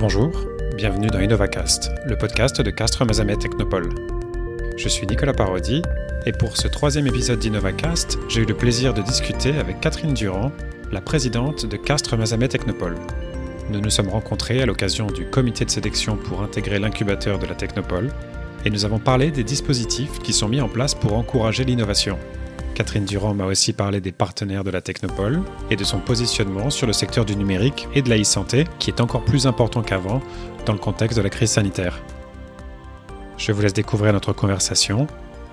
Bonjour, 0.00 0.32
bienvenue 0.78 1.08
dans 1.08 1.18
InnovaCast, 1.18 1.90
le 2.06 2.16
podcast 2.16 2.62
de 2.62 2.70
Castres 2.70 3.04
Mazamet 3.04 3.36
Technopole. 3.36 3.90
Je 4.78 4.88
suis 4.88 5.06
Nicolas 5.06 5.34
Parodi 5.34 5.82
et 6.24 6.32
pour 6.32 6.56
ce 6.56 6.68
troisième 6.68 7.06
épisode 7.06 7.38
d'InnovaCast, 7.38 8.18
j'ai 8.30 8.40
eu 8.40 8.46
le 8.46 8.56
plaisir 8.56 8.94
de 8.94 9.02
discuter 9.02 9.58
avec 9.58 9.78
Catherine 9.80 10.14
Durand, 10.14 10.52
la 10.90 11.02
présidente 11.02 11.66
de 11.66 11.76
Castres 11.76 12.16
Mazamet 12.16 12.48
Technopole. 12.48 12.96
Nous 13.68 13.82
nous 13.82 13.90
sommes 13.90 14.08
rencontrés 14.08 14.62
à 14.62 14.66
l'occasion 14.66 15.08
du 15.08 15.26
comité 15.26 15.66
de 15.66 15.70
sélection 15.70 16.16
pour 16.16 16.40
intégrer 16.40 16.78
l'incubateur 16.78 17.38
de 17.38 17.44
la 17.44 17.54
Technopole 17.54 18.08
et 18.64 18.70
nous 18.70 18.86
avons 18.86 19.00
parlé 19.00 19.30
des 19.30 19.44
dispositifs 19.44 20.18
qui 20.20 20.32
sont 20.32 20.48
mis 20.48 20.62
en 20.62 20.68
place 20.70 20.94
pour 20.94 21.12
encourager 21.12 21.64
l'innovation. 21.64 22.18
Catherine 22.74 23.04
Durand 23.04 23.34
m'a 23.34 23.46
aussi 23.46 23.72
parlé 23.72 24.00
des 24.00 24.12
partenaires 24.12 24.64
de 24.64 24.70
la 24.70 24.80
Technopole 24.80 25.42
et 25.70 25.76
de 25.76 25.84
son 25.84 25.98
positionnement 25.98 26.70
sur 26.70 26.86
le 26.86 26.92
secteur 26.92 27.24
du 27.24 27.36
numérique 27.36 27.88
et 27.94 28.02
de 28.02 28.08
la 28.08 28.18
e-santé, 28.18 28.64
qui 28.78 28.90
est 28.90 29.00
encore 29.00 29.24
plus 29.24 29.46
important 29.46 29.82
qu'avant 29.82 30.20
dans 30.66 30.72
le 30.72 30.78
contexte 30.78 31.16
de 31.18 31.22
la 31.22 31.30
crise 31.30 31.50
sanitaire. 31.50 32.00
Je 33.36 33.52
vous 33.52 33.62
laisse 33.62 33.72
découvrir 33.72 34.12
notre 34.12 34.32
conversation, 34.32 35.06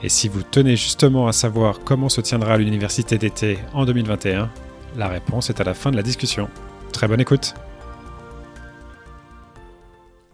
et 0.04 0.10
si 0.10 0.28
vous 0.28 0.44
tenez 0.44 0.76
justement 0.76 1.28
à 1.28 1.34
savoir 1.34 1.80
comment 1.84 2.10
se 2.10 2.22
tiendra 2.22 2.58
l'université 2.58 3.18
d'été 3.18 3.60
en 3.74 3.86
2021, 3.86 4.50
la 4.96 5.08
réponse 5.08 5.50
est 5.50 5.60
à 5.60 5.64
la 5.64 5.74
fin 5.74 5.92
de 5.92 5.96
la 5.96 6.04
discussion. 6.04 6.50
Très 6.92 7.08
bonne 7.08 7.22
écoute 7.22 7.54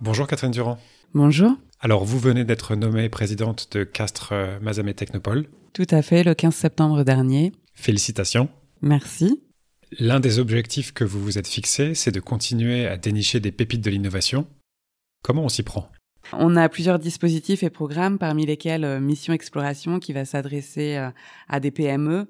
Bonjour 0.02 0.28
Catherine 0.28 0.52
Durand. 0.52 0.78
Bonjour. 1.14 1.54
Alors, 1.86 2.06
vous 2.06 2.18
venez 2.18 2.46
d'être 2.46 2.78
nommée 2.78 3.10
présidente 3.10 3.68
de 3.74 3.84
Castres 3.84 4.34
Mazamet 4.62 4.94
Technopole. 4.94 5.50
Tout 5.74 5.86
à 5.90 6.02
fait, 6.02 6.24
le 6.24 6.34
15 6.34 6.56
septembre 6.56 7.04
dernier. 7.04 7.52
Félicitations. 7.74 8.48
Merci. 8.82 9.44
L'un 10.00 10.22
des 10.22 10.40
objectifs 10.40 10.94
que 10.94 11.04
vous 11.04 11.22
vous 11.22 11.38
êtes 11.38 11.48
fixé, 11.48 11.94
c'est 11.94 12.14
de 12.14 12.22
continuer 12.22 12.88
à 12.88 12.96
dénicher 12.96 13.42
des 13.42 13.52
pépites 13.52 13.82
de 13.82 13.90
l'innovation. 13.90 14.48
Comment 15.24 15.44
on 15.44 15.50
s'y 15.50 15.64
prend? 15.64 15.92
On 16.32 16.56
a 16.56 16.70
plusieurs 16.70 17.00
dispositifs 17.00 17.64
et 17.64 17.70
programmes, 17.70 18.18
parmi 18.18 18.46
lesquels 18.46 18.86
euh, 18.86 19.00
Mission 19.00 19.34
Exploration 19.34 20.00
qui 20.00 20.14
va 20.14 20.26
s'adresser 20.26 20.96
euh, 20.96 21.10
à 21.50 21.60
des 21.60 21.72
PME. 21.72 22.28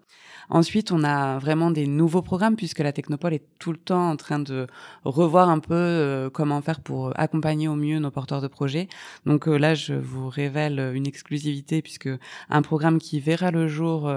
Ensuite, 0.49 0.91
on 0.91 1.03
a 1.03 1.39
vraiment 1.39 1.71
des 1.71 1.87
nouveaux 1.87 2.21
programmes 2.21 2.57
puisque 2.57 2.79
la 2.79 2.91
Technopole 2.91 3.33
est 3.35 3.45
tout 3.59 3.71
le 3.71 3.77
temps 3.77 4.09
en 4.09 4.17
train 4.17 4.39
de 4.39 4.67
revoir 5.05 5.49
un 5.49 5.59
peu 5.59 5.73
euh, 5.73 6.29
comment 6.29 6.61
faire 6.61 6.81
pour 6.81 7.17
accompagner 7.17 7.67
au 7.69 7.75
mieux 7.75 7.99
nos 7.99 8.11
porteurs 8.11 8.41
de 8.41 8.47
projets. 8.47 8.89
Donc 9.25 9.47
là, 9.47 9.73
je 9.73 9.93
vous 9.93 10.27
révèle 10.27 10.91
une 10.93 11.07
exclusivité 11.07 11.81
puisque 11.81 12.09
un 12.49 12.61
programme 12.61 12.99
qui 12.99 13.21
verra 13.21 13.51
le 13.51 13.67
jour 13.67 14.13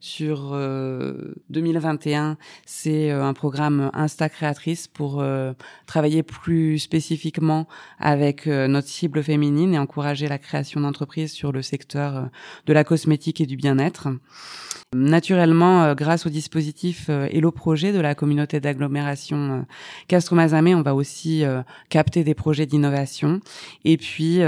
sur 0.00 0.50
2021, 1.48 2.36
c'est 2.66 3.10
un 3.10 3.32
programme 3.32 3.90
Insta 3.94 4.28
Créatrice 4.28 4.86
pour 4.86 5.24
travailler 5.86 6.22
plus 6.22 6.78
spécifiquement 6.78 7.66
avec 7.98 8.46
notre 8.46 8.88
cible 8.88 9.19
féminine 9.22 9.74
et 9.74 9.78
encourager 9.78 10.28
la 10.28 10.38
création 10.38 10.80
d'entreprises 10.80 11.32
sur 11.32 11.52
le 11.52 11.62
secteur 11.62 12.16
euh, 12.16 12.22
de 12.66 12.72
la 12.72 12.84
cosmétique 12.84 13.40
et 13.40 13.46
du 13.46 13.56
bien-être. 13.56 14.08
Naturellement, 14.94 15.84
euh, 15.84 15.94
grâce 15.94 16.26
au 16.26 16.30
dispositif 16.30 17.06
euh, 17.08 17.28
Hello 17.30 17.52
Projet 17.52 17.92
de 17.92 18.00
la 18.00 18.14
communauté 18.14 18.60
d'agglomération 18.60 19.64
Castro-Mazamet, 20.08 20.74
on 20.74 20.82
va 20.82 20.94
aussi 20.94 21.44
capter 21.88 22.24
des 22.24 22.34
projets 22.34 22.66
d'innovation. 22.66 23.40
Et 23.84 23.96
puis, 23.96 24.40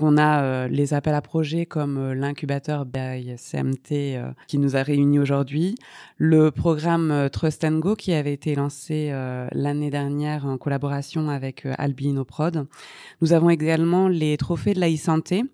on 0.00 0.18
a 0.18 0.68
les 0.68 0.94
appels 0.94 1.14
à 1.14 1.20
projets 1.20 1.66
comme 1.66 2.12
l'incubateur 2.12 2.84
by 2.84 3.34
CMT 3.36 4.20
qui 4.46 4.58
nous 4.58 4.76
a 4.76 4.82
réunis 4.82 5.18
aujourd'hui, 5.18 5.74
le 6.16 6.50
programme 6.50 7.28
Trust 7.32 7.64
and 7.64 7.78
Go 7.78 7.96
qui 7.96 8.12
avait 8.12 8.32
été 8.32 8.54
lancé 8.54 9.12
l'année 9.52 9.90
dernière 9.90 10.46
en 10.46 10.58
collaboration 10.58 11.28
avec 11.28 11.66
Albino 11.78 12.24
Prod. 12.24 12.66
Nous 13.20 13.32
avons 13.32 13.50
également 13.50 14.08
les 14.10 14.36
trophées 14.36 14.74
de 14.74 14.80
la 14.80 14.90
e-santé. 14.90 15.44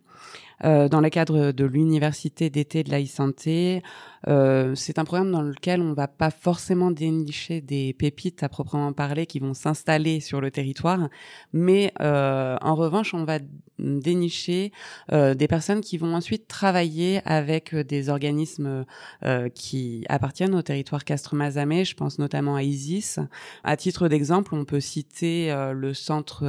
Euh, 0.65 0.89
dans 0.89 1.00
le 1.00 1.11
cadre 1.11 1.53
de 1.53 1.65
l'université 1.65 2.50
d'été 2.50 2.83
de 2.83 2.91
la 2.91 3.03
e-santé, 3.03 3.83
euh, 4.28 4.75
c'est 4.75 4.99
un 4.99 5.05
programme 5.05 5.31
dans 5.31 5.43
lequel 5.43 5.81
on 5.81 5.93
va 5.93 6.09
pas 6.09 6.31
forcément 6.31 6.91
dénicher 6.91 7.61
des 7.61 7.93
pépites 7.93 8.43
à 8.43 8.49
proprement 8.49 8.93
parler 8.93 9.27
qui 9.27 9.39
vont 9.39 9.55
s'installer 9.55 10.21
sur 10.21 10.41
le 10.41 10.50
territoire, 10.50 11.09
mais 11.53 11.93
euh, 12.00 12.56
en 12.61 12.75
revanche, 12.75 13.15
on 13.15 13.25
va 13.25 13.39
dénicher 13.78 14.72
euh, 15.12 15.34
des 15.34 15.49
personnes 15.49 15.81
qui 15.81 15.99
vont 15.99 16.15
ensuite 16.15 16.49
travailler 16.49 17.21
avec 17.25 17.75
des 17.75 18.09
organismes 18.09 18.84
euh, 19.25 19.49
qui 19.49 20.05
appartiennent 20.09 20.55
au 20.55 20.62
territoire 20.62 21.05
Castres-Mazamet. 21.05 21.84
Je 21.84 21.94
pense 21.94 22.19
notamment 22.19 22.56
à 22.56 22.62
ISIS. 22.62 23.19
À 23.65 23.77
titre 23.77 24.09
d'exemple, 24.09 24.55
on 24.55 24.65
peut 24.65 24.81
citer 24.81 25.53
euh, 25.53 25.73
le 25.73 25.94
centre 25.94 26.44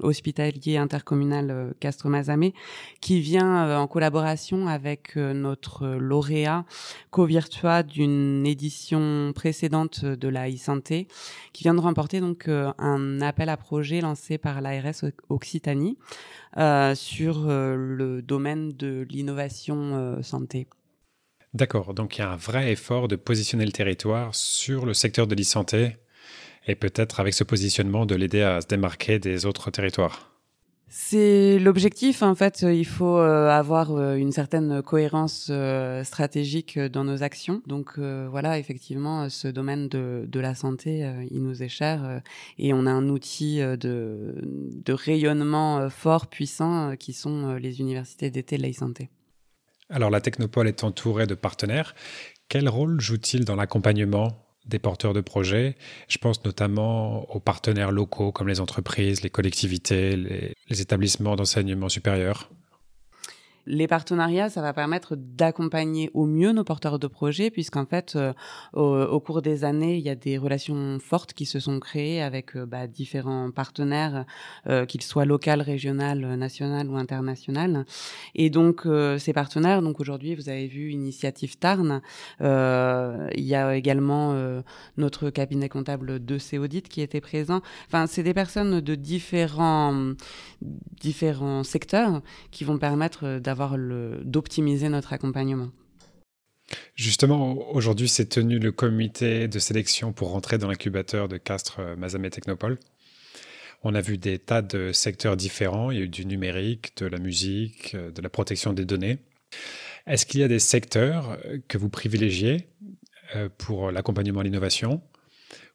hospitalier 0.00 0.76
intercommunal 0.76 1.74
Castres-Mazamet 1.80 2.52
qui 3.00 3.20
vient 3.20 3.35
en 3.44 3.86
collaboration 3.86 4.66
avec 4.68 5.16
notre 5.16 5.86
lauréat 5.86 6.64
co-virtua 7.10 7.82
d'une 7.82 8.46
édition 8.46 9.32
précédente 9.34 10.04
de 10.04 10.28
la 10.28 10.48
e-santé, 10.50 11.08
qui 11.52 11.64
vient 11.64 11.74
de 11.74 11.80
remporter 11.80 12.20
donc 12.20 12.48
euh, 12.48 12.72
un 12.78 13.20
appel 13.20 13.48
à 13.48 13.56
projet 13.56 14.00
lancé 14.00 14.38
par 14.38 14.60
l'ARS 14.60 15.04
Occitanie 15.28 15.96
euh, 16.56 16.94
sur 16.94 17.48
euh, 17.48 17.76
le 17.76 18.22
domaine 18.22 18.72
de 18.72 19.06
l'innovation 19.08 20.22
santé. 20.22 20.66
D'accord, 21.54 21.94
donc 21.94 22.18
il 22.18 22.20
y 22.20 22.24
a 22.24 22.30
un 22.30 22.36
vrai 22.36 22.72
effort 22.72 23.08
de 23.08 23.16
positionner 23.16 23.64
le 23.64 23.72
territoire 23.72 24.34
sur 24.34 24.84
le 24.84 24.94
secteur 24.94 25.26
de 25.26 25.34
l'e-santé 25.34 25.96
et 26.66 26.74
peut-être 26.74 27.20
avec 27.20 27.32
ce 27.34 27.44
positionnement 27.44 28.04
de 28.04 28.14
l'aider 28.14 28.42
à 28.42 28.60
se 28.60 28.66
démarquer 28.66 29.18
des 29.18 29.46
autres 29.46 29.70
territoires. 29.70 30.35
C'est 30.88 31.58
l'objectif. 31.58 32.22
En 32.22 32.36
fait, 32.36 32.62
il 32.62 32.86
faut 32.86 33.18
euh, 33.18 33.48
avoir 33.48 33.90
euh, 33.90 34.14
une 34.14 34.30
certaine 34.30 34.82
cohérence 34.82 35.48
euh, 35.50 36.04
stratégique 36.04 36.78
dans 36.78 37.02
nos 37.02 37.24
actions. 37.24 37.60
Donc 37.66 37.98
voilà, 37.98 38.58
effectivement, 38.58 39.28
ce 39.28 39.48
domaine 39.48 39.88
de, 39.88 40.40
la 40.40 40.54
santé, 40.54 41.10
il 41.30 41.42
nous 41.42 41.62
est 41.62 41.68
cher 41.68 42.20
et 42.58 42.72
on 42.72 42.86
a 42.86 42.90
un 42.90 43.08
outil 43.08 43.58
de, 43.58 44.34
de 44.36 44.92
rayonnement 44.92 45.88
fort, 45.90 46.26
puissant, 46.26 46.94
qui 46.96 47.12
sont 47.12 47.54
les 47.54 47.80
universités 47.80 48.30
d'été 48.30 48.58
de 48.58 48.62
la 48.62 48.72
santé. 48.72 49.08
Alors 49.88 50.10
la 50.10 50.20
Technopole 50.20 50.68
est 50.68 50.84
entourée 50.84 51.26
de 51.26 51.34
partenaires. 51.34 51.94
Quel 52.48 52.68
rôle 52.68 53.00
joue-t-il 53.00 53.44
dans 53.44 53.56
l'accompagnement? 53.56 54.45
Des 54.66 54.78
porteurs 54.78 55.14
de 55.14 55.20
projets. 55.20 55.76
Je 56.08 56.18
pense 56.18 56.44
notamment 56.44 57.30
aux 57.34 57.40
partenaires 57.40 57.92
locaux 57.92 58.32
comme 58.32 58.48
les 58.48 58.60
entreprises, 58.60 59.22
les 59.22 59.30
collectivités, 59.30 60.16
les, 60.16 60.80
établissements 60.80 61.36
d'enseignement 61.36 61.88
supérieur. 61.88 62.50
Les 63.68 63.88
partenariats, 63.88 64.48
ça 64.48 64.62
va 64.62 64.72
permettre 64.72 65.16
d'accompagner 65.16 66.08
au 66.14 66.24
mieux 66.24 66.52
nos 66.52 66.62
porteurs 66.62 67.00
de 67.00 67.08
projets, 67.08 67.50
puisqu'en 67.50 67.84
fait, 67.84 68.14
euh, 68.14 68.32
au, 68.72 69.18
cours 69.18 69.42
des 69.42 69.64
années, 69.64 69.96
il 69.96 70.04
y 70.04 70.08
a 70.08 70.14
des 70.14 70.38
relations 70.38 70.98
fortes 71.00 71.32
qui 71.32 71.46
se 71.46 71.58
sont 71.58 71.80
créées 71.80 72.22
avec 72.22 72.56
euh, 72.56 72.64
bah, 72.64 72.86
différents 72.86 73.50
partenaires, 73.50 74.24
euh, 74.68 74.86
qu'ils 74.86 75.02
soient 75.02 75.24
locaux, 75.24 75.46
régional, 75.46 76.20
national 76.36 76.88
ou 76.88 76.96
international. 76.96 77.84
Et 78.34 78.50
donc, 78.50 78.86
ces 79.18 79.32
partenaires, 79.32 79.80
donc 79.82 80.00
aujourd'hui, 80.00 80.34
vous 80.34 80.48
avez 80.48 80.66
vu 80.66 80.90
Initiative 80.90 81.56
Tarn. 81.58 82.00
il 82.40 83.44
y 83.44 83.54
a 83.54 83.76
également 83.76 84.34
notre 84.96 85.30
cabinet 85.30 85.68
comptable 85.68 86.24
de 86.24 86.38
Céaudit 86.38 86.82
qui 86.82 87.00
était 87.00 87.20
présent. 87.20 87.60
Enfin, 87.86 88.06
c'est 88.06 88.22
des 88.24 88.34
personnes 88.34 88.80
de 88.80 88.94
différents 88.96 90.14
différents 91.00 91.62
secteurs 91.62 92.22
qui 92.50 92.64
vont 92.64 92.78
permettre 92.78 93.38
d'avoir 93.38 93.55
d'optimiser 94.24 94.88
notre 94.88 95.12
accompagnement. 95.12 95.70
Justement, 96.94 97.70
aujourd'hui, 97.72 98.08
s'est 98.08 98.26
tenu 98.26 98.58
le 98.58 98.72
comité 98.72 99.48
de 99.48 99.58
sélection 99.58 100.12
pour 100.12 100.30
rentrer 100.30 100.58
dans 100.58 100.68
l'incubateur 100.68 101.28
de 101.28 101.36
Castres 101.36 101.80
euh, 101.80 101.96
Mazamet 101.96 102.30
Technopole. 102.30 102.78
On 103.82 103.94
a 103.94 104.00
vu 104.00 104.18
des 104.18 104.38
tas 104.38 104.62
de 104.62 104.92
secteurs 104.92 105.36
différents. 105.36 105.90
Il 105.90 105.98
y 105.98 106.00
a 106.00 106.04
eu 106.04 106.08
du 106.08 106.26
numérique, 106.26 106.96
de 106.96 107.06
la 107.06 107.18
musique, 107.18 107.94
euh, 107.94 108.10
de 108.10 108.22
la 108.22 108.28
protection 108.28 108.72
des 108.72 108.84
données. 108.84 109.18
Est-ce 110.06 110.26
qu'il 110.26 110.40
y 110.40 110.44
a 110.44 110.48
des 110.48 110.58
secteurs 110.58 111.38
euh, 111.44 111.58
que 111.68 111.78
vous 111.78 111.88
privilégiez 111.88 112.68
pour 113.58 113.90
l'accompagnement 113.90 114.38
à 114.38 114.44
l'innovation 114.44 115.02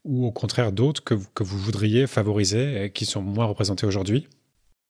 ou 0.05 0.25
au 0.25 0.31
contraire 0.31 0.71
d'autres 0.71 1.03
que, 1.03 1.15
que 1.35 1.43
vous 1.43 1.57
voudriez 1.57 2.07
favoriser 2.07 2.89
qui 2.95 3.05
sont 3.05 3.21
moins 3.21 3.43
représentés 3.43 3.85
aujourd'hui? 3.85 4.29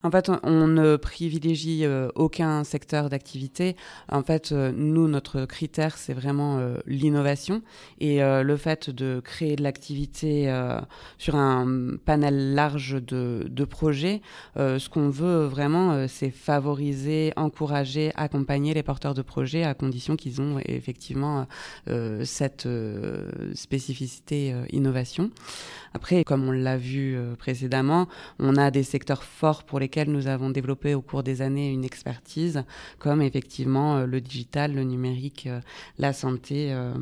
En 0.03 0.09
fait, 0.09 0.31
on 0.43 0.67
ne 0.67 0.95
privilégie 0.95 1.85
euh, 1.85 2.09
aucun 2.15 2.63
secteur 2.63 3.09
d'activité. 3.09 3.75
En 4.09 4.23
fait, 4.23 4.51
euh, 4.51 4.71
nous, 4.75 5.07
notre 5.07 5.45
critère, 5.45 5.97
c'est 5.97 6.13
vraiment 6.13 6.57
euh, 6.57 6.77
l'innovation 6.87 7.61
et 7.99 8.21
le 8.21 8.57
fait 8.57 8.89
de 8.89 9.21
créer 9.23 9.55
de 9.55 9.63
l'activité 9.63 10.51
sur 11.17 11.35
un 11.35 11.97
panel 12.05 12.53
large 12.53 13.01
de, 13.01 13.47
de 13.49 13.65
projets. 13.65 14.21
ce 14.55 14.89
qu'on 14.89 15.09
veut 15.09 15.45
vraiment, 15.45 16.07
c'est 16.07 16.29
favoriser, 16.29 17.33
encourager, 17.35 18.11
accompagner 18.15 18.73
les 18.73 18.83
porteurs 18.83 19.13
de 19.13 19.21
projets 19.21 19.63
à 19.63 19.73
condition 19.73 20.15
qu'ils 20.15 20.41
ont 20.41 20.59
effectivement 20.65 21.47
cette 22.23 22.67
spécificité 23.53 24.55
innovation. 24.71 25.31
Après, 25.93 26.23
comme 26.23 26.47
on 26.47 26.51
l'a 26.51 26.77
vu 26.77 27.17
précédemment, 27.37 28.07
on 28.39 28.55
a 28.55 28.71
des 28.71 28.83
secteurs 28.83 29.23
forts 29.23 29.63
pour 29.63 29.79
les 29.79 29.89
nous 29.99 30.27
avons 30.27 30.49
développé 30.49 30.95
au 30.95 31.01
cours 31.01 31.23
des 31.23 31.41
années 31.41 31.71
une 31.71 31.85
expertise, 31.85 32.63
comme 32.99 33.21
effectivement 33.21 33.97
euh, 33.97 34.05
le 34.05 34.21
digital, 34.21 34.73
le 34.73 34.83
numérique, 34.83 35.47
euh, 35.47 35.61
la 35.97 36.13
santé, 36.13 36.71
euh, 36.71 36.93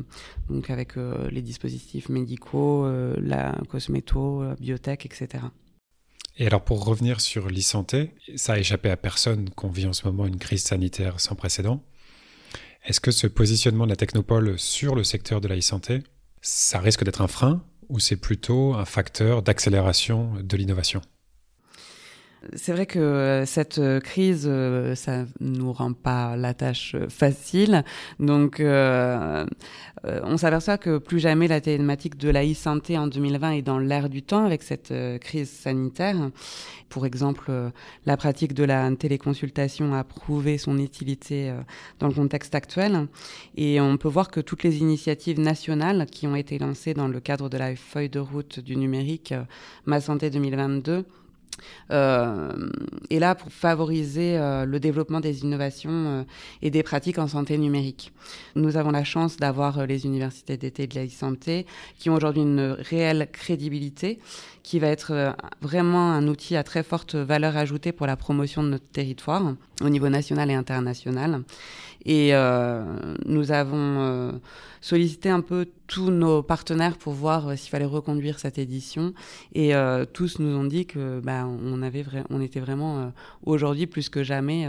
donc 0.48 0.70
avec 0.70 0.94
les 1.30 1.42
dispositifs 1.42 2.08
médicaux, 2.08 2.86
la 3.16 3.56
cosméto, 3.68 4.42
biotech, 4.58 5.06
etc. 5.06 5.44
Et 6.36 6.46
alors 6.46 6.62
pour 6.62 6.84
revenir 6.84 7.20
sur 7.20 7.48
l'e-santé, 7.48 8.14
ça 8.34 8.54
a 8.54 8.58
échappé 8.58 8.90
à 8.90 8.96
personne 8.96 9.50
qu'on 9.50 9.68
vit 9.68 9.86
en 9.86 9.92
ce 9.92 10.06
moment 10.06 10.26
une 10.26 10.38
crise 10.38 10.64
sanitaire 10.64 11.20
sans 11.20 11.34
précédent. 11.34 11.82
Est-ce 12.84 13.00
que 13.00 13.10
ce 13.10 13.26
positionnement 13.26 13.84
de 13.84 13.90
la 13.90 13.96
technopole 13.96 14.58
sur 14.58 14.94
le 14.94 15.04
secteur 15.04 15.40
de 15.40 15.48
la 15.48 15.56
e-santé, 15.56 16.02
ça 16.40 16.80
risque 16.80 17.04
d'être 17.04 17.20
un 17.20 17.28
frein 17.28 17.62
ou 17.88 17.98
c'est 17.98 18.16
plutôt 18.16 18.74
un 18.74 18.84
facteur 18.84 19.42
d'accélération 19.42 20.34
de 20.42 20.56
l'innovation? 20.56 21.02
C'est 22.54 22.72
vrai 22.72 22.86
que 22.86 22.98
euh, 22.98 23.44
cette 23.44 23.78
euh, 23.78 24.00
crise, 24.00 24.46
euh, 24.48 24.94
ça 24.94 25.26
nous 25.40 25.72
rend 25.72 25.92
pas 25.92 26.36
la 26.36 26.54
tâche 26.54 26.96
facile. 27.08 27.84
Donc, 28.18 28.62
on 28.62 30.36
s'aperçoit 30.36 30.78
que 30.78 30.98
plus 30.98 31.18
jamais 31.18 31.48
la 31.48 31.60
thématique 31.60 32.16
de 32.16 32.30
la 32.30 32.44
e-santé 32.44 32.96
en 32.96 33.06
2020 33.06 33.52
est 33.52 33.62
dans 33.62 33.78
l'air 33.78 34.08
du 34.08 34.22
temps 34.22 34.44
avec 34.44 34.62
cette 34.62 34.94
crise 35.20 35.50
sanitaire. 35.50 36.30
Pour 36.88 37.06
exemple, 37.06 37.52
la 38.06 38.16
pratique 38.16 38.54
de 38.54 38.64
la 38.64 38.90
téléconsultation 38.96 39.94
a 39.94 40.02
prouvé 40.04 40.58
son 40.58 40.78
utilité 40.78 41.52
dans 41.98 42.08
le 42.08 42.14
contexte 42.14 42.54
actuel. 42.54 43.08
Et 43.56 43.80
on 43.80 43.96
peut 43.98 44.08
voir 44.08 44.30
que 44.30 44.40
toutes 44.40 44.62
les 44.62 44.78
initiatives 44.78 45.38
nationales 45.38 46.06
qui 46.06 46.26
ont 46.26 46.36
été 46.36 46.58
lancées 46.58 46.94
dans 46.94 47.08
le 47.08 47.20
cadre 47.20 47.48
de 47.48 47.58
la 47.58 47.76
feuille 47.76 48.08
de 48.08 48.20
route 48.20 48.60
du 48.60 48.76
numérique 48.76 49.34
Ma 49.84 50.00
Santé 50.00 50.30
2022 50.30 51.04
euh, 51.90 52.70
et 53.10 53.18
là 53.18 53.34
pour 53.34 53.52
favoriser 53.52 54.38
euh, 54.38 54.64
le 54.64 54.80
développement 54.80 55.20
des 55.20 55.42
innovations 55.42 55.90
euh, 55.90 56.22
et 56.62 56.70
des 56.70 56.82
pratiques 56.82 57.18
en 57.18 57.28
santé 57.28 57.58
numérique. 57.58 58.12
Nous 58.54 58.76
avons 58.76 58.90
la 58.90 59.04
chance 59.04 59.36
d'avoir 59.36 59.86
les 59.86 60.06
universités 60.06 60.56
d'été 60.56 60.86
de 60.86 60.94
la 60.94 61.08
santé 61.08 61.66
qui 61.98 62.10
ont 62.10 62.14
aujourd'hui 62.14 62.42
une 62.42 62.76
réelle 62.78 63.28
crédibilité, 63.32 64.18
qui 64.62 64.78
va 64.78 64.88
être 64.88 65.34
vraiment 65.62 66.12
un 66.12 66.26
outil 66.28 66.56
à 66.56 66.62
très 66.62 66.82
forte 66.82 67.14
valeur 67.14 67.56
ajoutée 67.56 67.92
pour 67.92 68.06
la 68.06 68.16
promotion 68.16 68.62
de 68.62 68.68
notre 68.68 68.88
territoire 68.88 69.54
au 69.80 69.88
niveau 69.88 70.08
national 70.08 70.50
et 70.50 70.54
international. 70.54 71.42
Et 72.06 72.32
nous 73.26 73.52
avons 73.52 74.40
sollicité 74.80 75.28
un 75.28 75.40
peu 75.40 75.66
tous 75.86 76.10
nos 76.10 76.42
partenaires 76.42 76.96
pour 76.96 77.12
voir 77.12 77.48
euh, 77.48 77.56
s'il 77.56 77.70
fallait 77.70 77.84
reconduire 77.84 78.38
cette 78.38 78.58
édition. 78.58 79.12
Et 79.54 79.74
euh, 79.74 80.04
tous 80.04 80.38
nous 80.38 80.56
ont 80.56 80.64
dit 80.64 80.86
que 80.86 81.20
bah, 81.20 81.46
on, 81.46 81.82
avait 81.82 82.04
on 82.30 82.40
était 82.40 82.60
vraiment 82.60 82.98
euh, 82.98 83.06
aujourd'hui 83.44 83.86
plus 83.86 84.08
que 84.08 84.22
jamais 84.22 84.68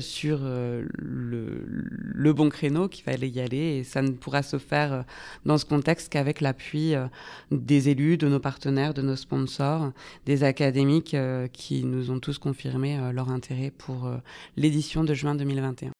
sur 0.00 0.40
le, 0.42 1.64
le, 1.68 2.32
bon 2.32 2.48
créneau, 2.48 2.88
qu'il 2.88 3.04
fallait 3.04 3.28
y 3.28 3.40
aller. 3.40 3.78
Et 3.78 3.84
ça 3.84 4.02
ne 4.02 4.10
pourra 4.10 4.42
se 4.42 4.58
faire 4.58 5.04
dans 5.44 5.58
ce 5.58 5.64
contexte 5.64 6.08
qu'avec 6.08 6.40
l'appui 6.40 6.94
des 7.50 7.88
élus, 7.88 8.16
de 8.16 8.28
nos 8.28 8.40
partenaires, 8.40 8.94
de 8.94 9.02
nos 9.02 9.16
sponsors, 9.16 9.92
des 10.26 10.42
académiques 10.42 11.16
qui 11.52 11.84
nous 11.84 12.10
ont 12.10 12.18
tous 12.18 12.38
confirmé 12.38 12.98
leur 13.12 13.30
intérêt 13.30 13.70
pour 13.76 14.10
l'édition 14.56 15.04
de 15.04 15.14
juin 15.14 15.34
2021. 15.34 15.90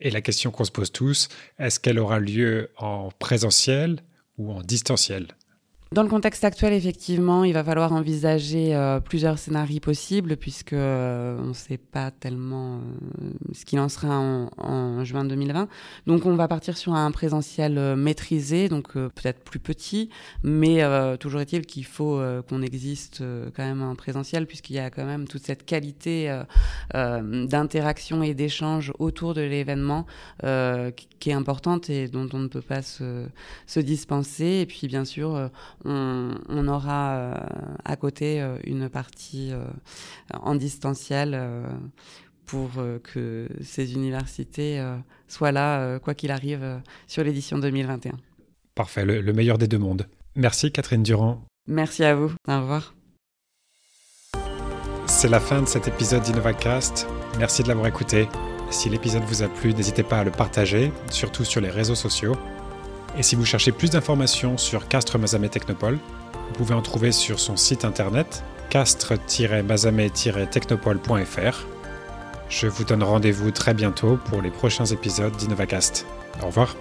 Et 0.00 0.10
la 0.10 0.20
question 0.22 0.50
qu'on 0.50 0.64
se 0.64 0.70
pose 0.70 0.92
tous, 0.92 1.28
est-ce 1.58 1.78
qu'elle 1.78 1.98
aura 1.98 2.18
lieu 2.18 2.70
en 2.76 3.10
présentiel 3.18 4.00
ou 4.38 4.50
en 4.52 4.62
distanciel? 4.62 5.28
Dans 5.92 6.04
le 6.04 6.08
contexte 6.08 6.44
actuel, 6.44 6.72
effectivement, 6.72 7.42
il 7.42 7.52
va 7.52 7.64
falloir 7.64 7.92
envisager 7.92 8.76
euh, 8.76 9.00
plusieurs 9.00 9.40
scénarios 9.40 9.80
possibles 9.80 10.36
puisque 10.36 10.72
euh, 10.72 11.36
on 11.42 11.48
ne 11.48 11.52
sait 11.52 11.78
pas 11.78 12.12
tellement 12.12 12.76
euh, 12.76 13.30
ce 13.52 13.64
qu'il 13.64 13.80
en 13.80 13.88
sera 13.88 14.16
en, 14.16 15.04
juin 15.04 15.24
2020. 15.24 15.66
Donc, 16.06 16.26
on 16.26 16.36
va 16.36 16.46
partir 16.46 16.78
sur 16.78 16.94
un 16.94 17.10
présentiel 17.10 17.96
maîtrisé, 17.96 18.68
donc 18.68 18.92
peut-être 18.92 19.42
plus 19.42 19.58
petit, 19.58 20.10
mais 20.44 20.84
toujours 21.18 21.40
est-il 21.40 21.66
qu'il 21.66 21.86
faut 21.86 22.20
qu'on 22.48 22.62
existe 22.62 23.24
quand 23.56 23.64
même 23.64 23.82
en 23.82 23.94
présentiel 23.94 24.46
puisqu'il 24.46 24.76
y 24.76 24.78
a 24.78 24.90
quand 24.90 25.06
même 25.06 25.26
toute 25.26 25.42
cette 25.42 25.64
qualité 25.64 26.38
d'interaction 26.92 28.22
et 28.22 28.34
d'échange 28.34 28.92
autour 28.98 29.32
de 29.32 29.40
l'événement 29.40 30.06
qui 30.42 31.30
est 31.30 31.34
importante 31.34 31.88
et 31.88 32.08
dont 32.08 32.28
on 32.32 32.38
ne 32.38 32.48
peut 32.48 32.60
pas 32.60 32.82
se, 32.82 33.26
se 33.66 33.80
dispenser. 33.80 34.60
Et 34.60 34.66
puis, 34.66 34.86
bien 34.86 35.06
sûr, 35.06 35.50
on, 35.84 36.68
aura 36.68 37.12
euh, 37.14 37.34
à 37.84 37.96
côté 37.96 38.40
euh, 38.40 38.56
une 38.64 38.88
partie 38.88 39.50
euh, 39.52 39.64
en 40.32 40.54
distanciel 40.54 41.40
pour 42.46 42.70
que 43.04 43.48
ces 43.62 43.94
universités 43.94 44.84
soient 45.28 45.52
là, 45.52 46.00
quoi 46.00 46.14
qu'il 46.14 46.32
arrive, 46.32 46.80
sur 47.06 47.22
l'édition 47.22 47.58
2021. 47.58 48.12
Parfait, 48.74 49.04
le, 49.04 49.20
le, 49.20 49.32
meilleur 49.32 49.56
des 49.56 49.68
deux 49.68 49.78
mondes. 49.78 50.08
Merci 50.34 50.72
Catherine 50.72 51.04
Durand. 51.04 51.44
Merci 51.68 52.02
à 52.02 52.16
vous. 52.16 52.32
Au 52.48 52.60
revoir. 52.60 52.94
C'est 55.06 55.28
la 55.28 55.38
fin 55.38 55.62
de 55.62 55.66
cet 55.66 55.86
épisode 55.86 56.22
d'InnovaCast. 56.22 57.06
Merci 57.38 57.62
de 57.62 57.68
l'avoir 57.68 57.86
écouté. 57.86 58.28
Si 58.70 58.88
l'épisode 58.88 59.22
vous 59.24 59.42
a 59.42 59.48
plu, 59.48 59.72
n'hésitez 59.72 60.02
pas 60.02 60.18
à 60.18 60.24
le 60.24 60.30
partager, 60.32 60.92
surtout 61.10 61.44
sur 61.44 61.60
les 61.60 61.70
réseaux 61.70 61.94
sociaux. 61.94 62.36
Et 63.18 63.22
si 63.22 63.36
vous 63.36 63.44
cherchez 63.44 63.72
plus 63.72 63.90
d'informations 63.90 64.56
sur 64.56 64.88
Castres 64.88 65.18
Mazamet 65.18 65.48
Technopole, 65.48 65.98
vous 66.32 66.52
pouvez 66.54 66.74
en 66.74 66.82
trouver 66.82 67.10
sur 67.12 67.40
son 67.40 67.56
site 67.56 67.84
internet 67.84 68.42
castres-mazamet-technopole.fr. 68.70 71.66
Je 72.48 72.66
vous 72.66 72.84
donne 72.84 73.02
rendez-vous 73.02 73.50
très 73.50 73.74
bientôt 73.74 74.18
pour 74.26 74.40
les 74.42 74.50
prochains 74.50 74.86
épisodes 74.86 75.36
d'InnovaCast. 75.36 76.06
Au 76.42 76.46
revoir. 76.46 76.74